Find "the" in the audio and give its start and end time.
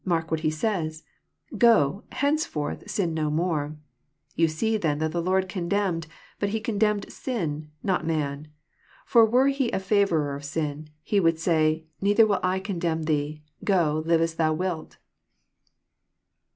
5.11-5.21